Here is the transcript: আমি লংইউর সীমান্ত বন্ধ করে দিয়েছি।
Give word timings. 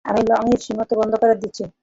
আমি 0.05 0.21
লংইউর 0.29 0.61
সীমান্ত 0.65 0.91
বন্ধ 0.99 1.13
করে 1.21 1.35
দিয়েছি। 1.35 1.63